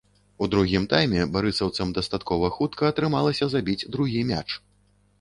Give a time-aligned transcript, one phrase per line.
[0.45, 4.47] У другім тайме барысаўцам дастаткова хутка атрымалася забіць другі мяч.